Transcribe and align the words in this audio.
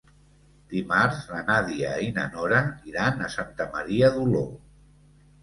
Dimarts 0.69 1.19
na 1.33 1.41
Nàdia 1.49 1.91
i 2.07 2.07
na 2.15 2.23
Nora 2.37 2.63
iran 2.93 3.23
a 3.27 3.29
Santa 3.35 3.69
Maria 3.77 4.11
d'Oló. 4.19 4.43